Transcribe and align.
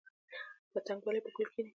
پتنګ 0.71 1.01
ولې 1.05 1.21
په 1.25 1.29
ګل 1.35 1.47
کیني؟ 1.53 1.69